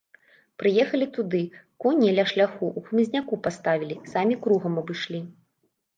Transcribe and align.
Прыехалі 0.61 1.07
туды, 1.17 1.41
коні 1.85 2.09
ля 2.19 2.25
шляху 2.31 2.65
ў 2.77 2.87
хмызняку 2.87 3.39
паставілі, 3.49 3.99
самі 4.15 4.35
кругам 4.47 4.73
абышлі. 4.85 5.21